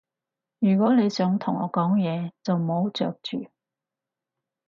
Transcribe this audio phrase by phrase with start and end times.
[0.57, 3.45] 如果你想同我講嘢，就唔好嚼住